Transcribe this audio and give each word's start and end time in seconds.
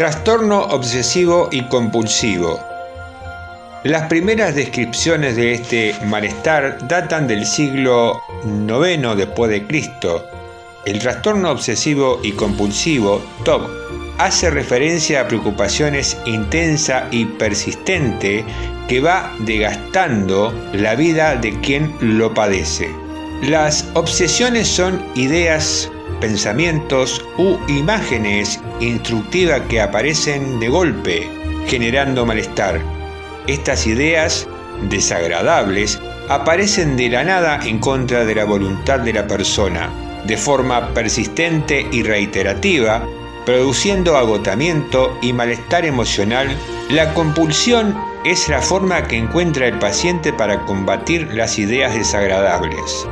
Trastorno 0.00 0.62
obsesivo 0.62 1.50
y 1.52 1.60
compulsivo. 1.64 2.58
Las 3.84 4.08
primeras 4.08 4.54
descripciones 4.54 5.36
de 5.36 5.52
este 5.52 5.94
malestar 6.06 6.88
datan 6.88 7.28
del 7.28 7.44
siglo 7.44 8.18
IX 8.42 9.14
después 9.14 9.50
de 9.50 9.66
Cristo. 9.66 10.24
El 10.86 11.00
trastorno 11.00 11.50
obsesivo 11.50 12.18
y 12.22 12.32
compulsivo, 12.32 13.20
TOC, 13.44 13.68
hace 14.16 14.48
referencia 14.48 15.20
a 15.20 15.28
preocupaciones 15.28 16.16
intensa 16.24 17.06
y 17.10 17.26
persistente 17.26 18.42
que 18.88 19.00
va 19.00 19.30
desgastando 19.40 20.50
la 20.72 20.94
vida 20.94 21.36
de 21.36 21.60
quien 21.60 21.94
lo 22.00 22.32
padece. 22.32 22.88
Las 23.42 23.86
obsesiones 23.92 24.66
son 24.66 25.04
ideas, 25.14 25.90
pensamientos 26.20 27.24
u 27.38 27.56
imágenes 27.68 28.60
instructivas 28.80 29.62
que 29.68 29.80
aparecen 29.80 30.60
de 30.60 30.68
golpe, 30.68 31.28
generando 31.66 32.26
malestar. 32.26 32.80
Estas 33.46 33.86
ideas 33.86 34.46
desagradables 34.88 35.98
aparecen 36.28 36.96
de 36.96 37.08
la 37.08 37.24
nada 37.24 37.60
en 37.64 37.78
contra 37.78 38.24
de 38.24 38.34
la 38.34 38.44
voluntad 38.44 39.00
de 39.00 39.12
la 39.12 39.26
persona, 39.26 39.90
de 40.26 40.36
forma 40.36 40.94
persistente 40.94 41.86
y 41.90 42.02
reiterativa, 42.02 43.04
produciendo 43.44 44.16
agotamiento 44.16 45.18
y 45.22 45.32
malestar 45.32 45.84
emocional. 45.84 46.48
La 46.90 47.12
compulsión 47.14 47.98
es 48.24 48.48
la 48.48 48.60
forma 48.60 49.08
que 49.08 49.16
encuentra 49.16 49.66
el 49.66 49.78
paciente 49.78 50.32
para 50.32 50.64
combatir 50.66 51.32
las 51.32 51.58
ideas 51.58 51.94
desagradables. 51.94 53.06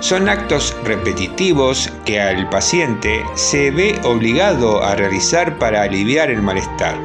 Son 0.00 0.28
actos 0.28 0.76
repetitivos 0.84 1.90
que 2.04 2.20
al 2.20 2.48
paciente 2.50 3.24
se 3.34 3.70
ve 3.70 3.98
obligado 4.04 4.82
a 4.82 4.94
realizar 4.94 5.58
para 5.58 5.82
aliviar 5.82 6.30
el 6.30 6.42
malestar. 6.42 6.98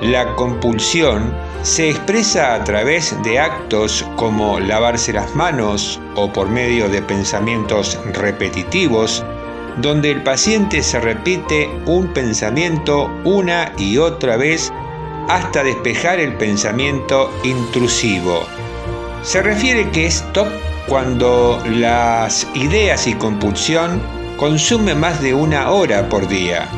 La 0.00 0.34
compulsión 0.34 1.32
se 1.62 1.88
expresa 1.88 2.54
a 2.54 2.64
través 2.64 3.16
de 3.22 3.38
actos 3.38 4.04
como 4.16 4.60
lavarse 4.60 5.12
las 5.12 5.34
manos 5.34 6.00
o 6.14 6.30
por 6.32 6.50
medio 6.50 6.88
de 6.88 7.00
pensamientos 7.00 7.98
repetitivos, 8.12 9.24
donde 9.78 10.10
el 10.10 10.22
paciente 10.22 10.82
se 10.82 11.00
repite 11.00 11.70
un 11.86 12.08
pensamiento 12.08 13.10
una 13.24 13.72
y 13.78 13.98
otra 13.98 14.36
vez 14.36 14.72
hasta 15.28 15.64
despejar 15.64 16.20
el 16.20 16.34
pensamiento 16.34 17.30
intrusivo. 17.44 18.44
Se 19.22 19.42
refiere 19.42 19.90
que 19.90 20.06
es 20.06 20.22
top 20.32 20.48
cuando 20.88 21.62
las 21.66 22.46
ideas 22.54 23.06
y 23.06 23.14
compulsión 23.14 24.02
consumen 24.36 25.00
más 25.00 25.22
de 25.22 25.34
una 25.34 25.70
hora 25.70 26.08
por 26.08 26.28
día. 26.28 26.68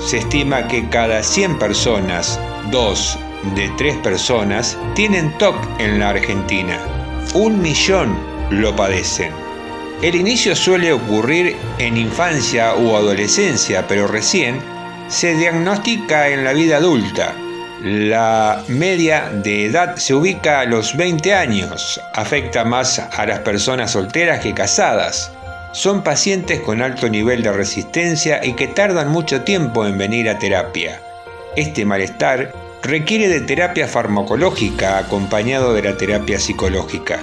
Se 0.00 0.18
estima 0.18 0.66
que 0.66 0.88
cada 0.88 1.22
100 1.22 1.58
personas, 1.58 2.40
dos 2.70 3.18
de 3.54 3.68
tres 3.76 3.96
personas, 3.98 4.78
tienen 4.94 5.36
TOC 5.38 5.56
en 5.78 5.98
la 5.98 6.10
Argentina. 6.10 6.78
Un 7.34 7.60
millón 7.60 8.16
lo 8.50 8.74
padecen. 8.74 9.32
El 10.02 10.14
inicio 10.14 10.56
suele 10.56 10.92
ocurrir 10.92 11.56
en 11.78 11.98
infancia 11.98 12.74
u 12.74 12.96
adolescencia, 12.96 13.86
pero 13.86 14.06
recién 14.06 14.58
se 15.08 15.34
diagnostica 15.34 16.28
en 16.28 16.44
la 16.44 16.54
vida 16.54 16.78
adulta 16.78 17.34
la 17.82 18.62
media 18.68 19.30
de 19.32 19.64
edad 19.64 19.96
se 19.96 20.14
ubica 20.14 20.60
a 20.60 20.66
los 20.66 20.96
20 20.96 21.34
años. 21.34 22.00
Afecta 22.12 22.64
más 22.64 22.98
a 22.98 23.26
las 23.26 23.38
personas 23.38 23.92
solteras 23.92 24.40
que 24.40 24.52
casadas. 24.52 25.32
Son 25.72 26.02
pacientes 26.02 26.60
con 26.60 26.82
alto 26.82 27.08
nivel 27.08 27.42
de 27.42 27.52
resistencia 27.52 28.44
y 28.44 28.52
que 28.52 28.68
tardan 28.68 29.08
mucho 29.08 29.42
tiempo 29.42 29.86
en 29.86 29.96
venir 29.96 30.28
a 30.28 30.38
terapia. 30.38 31.00
Este 31.56 31.84
malestar 31.86 32.52
requiere 32.82 33.28
de 33.28 33.40
terapia 33.40 33.86
farmacológica 33.86 34.98
acompañado 34.98 35.72
de 35.72 35.82
la 35.82 35.96
terapia 35.96 36.38
psicológica. 36.38 37.20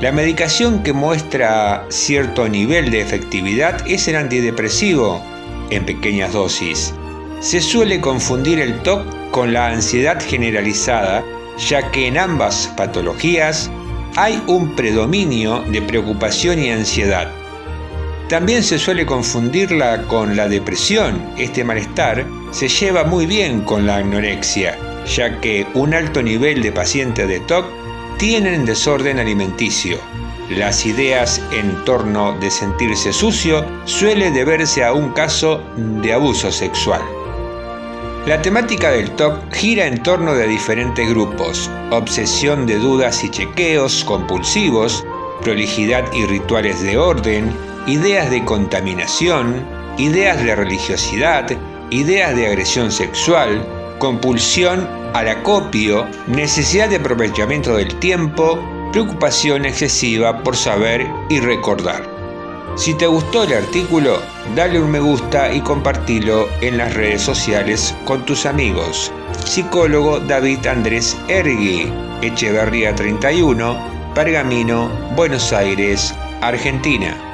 La 0.00 0.12
medicación 0.12 0.82
que 0.82 0.92
muestra 0.92 1.84
cierto 1.88 2.48
nivel 2.48 2.90
de 2.90 3.00
efectividad 3.00 3.86
es 3.86 4.08
el 4.08 4.16
antidepresivo 4.16 5.22
en 5.70 5.86
pequeñas 5.86 6.32
dosis. 6.32 6.94
Se 7.40 7.60
suele 7.60 8.00
confundir 8.00 8.60
el 8.60 8.82
TOC 8.82 9.19
con 9.30 9.52
la 9.52 9.68
ansiedad 9.68 10.20
generalizada, 10.20 11.24
ya 11.58 11.90
que 11.90 12.06
en 12.06 12.18
ambas 12.18 12.72
patologías 12.76 13.70
hay 14.16 14.42
un 14.46 14.74
predominio 14.74 15.62
de 15.70 15.82
preocupación 15.82 16.58
y 16.58 16.70
ansiedad. 16.70 17.30
También 18.28 18.62
se 18.62 18.78
suele 18.78 19.06
confundirla 19.06 20.02
con 20.06 20.36
la 20.36 20.48
depresión. 20.48 21.20
Este 21.36 21.64
malestar 21.64 22.24
se 22.52 22.68
lleva 22.68 23.04
muy 23.04 23.26
bien 23.26 23.62
con 23.62 23.86
la 23.86 23.96
anorexia, 23.96 24.78
ya 25.06 25.40
que 25.40 25.66
un 25.74 25.94
alto 25.94 26.22
nivel 26.22 26.62
de 26.62 26.72
pacientes 26.72 27.26
de 27.26 27.40
TOC 27.40 27.66
tienen 28.18 28.64
desorden 28.64 29.18
alimenticio. 29.18 29.98
Las 30.50 30.84
ideas 30.86 31.40
en 31.52 31.84
torno 31.84 32.36
de 32.38 32.50
sentirse 32.50 33.12
sucio 33.12 33.64
suele 33.84 34.30
deberse 34.30 34.84
a 34.84 34.92
un 34.92 35.10
caso 35.12 35.62
de 35.76 36.12
abuso 36.12 36.50
sexual. 36.52 37.02
La 38.30 38.40
temática 38.40 38.92
del 38.92 39.10
TOC 39.16 39.52
gira 39.52 39.86
en 39.88 40.04
torno 40.04 40.34
de 40.34 40.46
diferentes 40.46 41.10
grupos, 41.10 41.68
obsesión 41.90 42.64
de 42.64 42.78
dudas 42.78 43.24
y 43.24 43.28
chequeos 43.28 44.04
compulsivos, 44.04 45.04
prolijidad 45.42 46.04
y 46.12 46.26
rituales 46.26 46.80
de 46.80 46.96
orden, 46.96 47.52
ideas 47.88 48.30
de 48.30 48.44
contaminación, 48.44 49.66
ideas 49.98 50.40
de 50.44 50.54
religiosidad, 50.54 51.50
ideas 51.90 52.36
de 52.36 52.46
agresión 52.46 52.92
sexual, 52.92 53.66
compulsión 53.98 54.88
al 55.12 55.26
acopio, 55.26 56.06
necesidad 56.28 56.88
de 56.88 56.98
aprovechamiento 56.98 57.74
del 57.74 57.92
tiempo, 57.96 58.60
preocupación 58.92 59.66
excesiva 59.66 60.40
por 60.44 60.54
saber 60.56 61.04
y 61.30 61.40
recordar. 61.40 62.19
Si 62.76 62.94
te 62.94 63.06
gustó 63.06 63.42
el 63.42 63.52
artículo, 63.52 64.20
dale 64.54 64.80
un 64.80 64.90
me 64.90 65.00
gusta 65.00 65.52
y 65.52 65.60
compartilo 65.60 66.48
en 66.60 66.78
las 66.78 66.94
redes 66.94 67.20
sociales 67.20 67.94
con 68.04 68.24
tus 68.24 68.46
amigos. 68.46 69.12
Psicólogo 69.44 70.20
David 70.20 70.66
Andrés 70.66 71.16
Ergui, 71.28 71.92
Echeverría 72.22 72.94
31, 72.94 73.76
Pergamino, 74.14 74.88
Buenos 75.14 75.52
Aires, 75.52 76.14
Argentina. 76.40 77.29